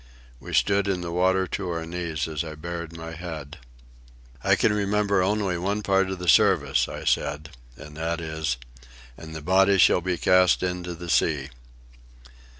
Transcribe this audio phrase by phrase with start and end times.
[0.39, 3.59] We stood in the water to our knees as I bared my head.
[4.43, 8.57] "I remember only one part of the service," I said, "and that is,
[9.15, 11.49] 'And the body shall be cast into the sea.